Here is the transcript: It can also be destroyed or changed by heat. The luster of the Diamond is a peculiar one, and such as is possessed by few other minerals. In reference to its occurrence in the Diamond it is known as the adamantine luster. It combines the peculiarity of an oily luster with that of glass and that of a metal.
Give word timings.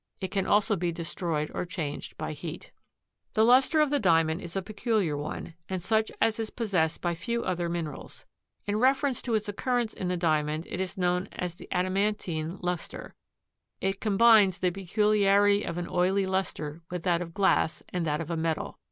It 0.19 0.31
can 0.31 0.47
also 0.47 0.75
be 0.75 0.91
destroyed 0.91 1.51
or 1.53 1.63
changed 1.63 2.17
by 2.17 2.31
heat. 2.33 2.71
The 3.33 3.43
luster 3.45 3.81
of 3.81 3.91
the 3.91 3.99
Diamond 3.99 4.41
is 4.41 4.55
a 4.55 4.63
peculiar 4.63 5.15
one, 5.15 5.53
and 5.69 5.79
such 5.79 6.11
as 6.19 6.39
is 6.39 6.49
possessed 6.49 7.01
by 7.01 7.13
few 7.13 7.43
other 7.43 7.69
minerals. 7.69 8.25
In 8.65 8.79
reference 8.79 9.21
to 9.21 9.35
its 9.35 9.47
occurrence 9.47 9.93
in 9.93 10.07
the 10.07 10.17
Diamond 10.17 10.65
it 10.71 10.81
is 10.81 10.97
known 10.97 11.27
as 11.33 11.53
the 11.53 11.67
adamantine 11.71 12.57
luster. 12.63 13.13
It 13.79 14.01
combines 14.01 14.57
the 14.57 14.71
peculiarity 14.71 15.61
of 15.61 15.77
an 15.77 15.87
oily 15.87 16.25
luster 16.25 16.81
with 16.89 17.03
that 17.03 17.21
of 17.21 17.35
glass 17.35 17.83
and 17.89 18.03
that 18.07 18.21
of 18.21 18.31
a 18.31 18.35
metal. 18.35 18.79